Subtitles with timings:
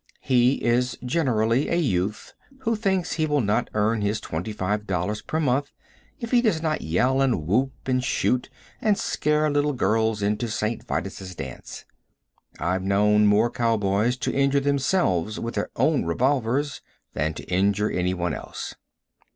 [0.21, 5.21] He is generally a youth who thinks he will not earn his twenty five dollars
[5.21, 5.71] per month
[6.19, 8.49] if he does not yell, and whoop, and shoot,
[8.81, 10.83] and scare little girls into St.
[10.87, 11.85] Vitus's dance.
[12.57, 16.81] I've known more cow boys to injure themselves with their own revolvers
[17.13, 18.73] than to injure anyone else.